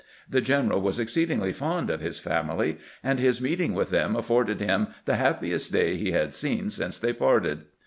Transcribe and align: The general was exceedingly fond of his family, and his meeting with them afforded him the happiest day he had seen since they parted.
The 0.27 0.41
general 0.41 0.81
was 0.81 0.97
exceedingly 0.97 1.53
fond 1.53 1.91
of 1.91 2.01
his 2.01 2.17
family, 2.17 2.79
and 3.03 3.19
his 3.19 3.39
meeting 3.39 3.75
with 3.75 3.91
them 3.91 4.15
afforded 4.15 4.59
him 4.59 4.87
the 5.05 5.17
happiest 5.17 5.71
day 5.71 5.95
he 5.95 6.11
had 6.11 6.33
seen 6.33 6.71
since 6.71 6.97
they 6.97 7.13
parted. 7.13 7.65